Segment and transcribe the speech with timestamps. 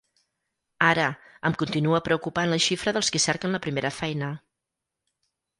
[0.85, 1.05] Ara,
[1.49, 4.35] em continua preocupant la xifra dels qui cerquen la primera feina.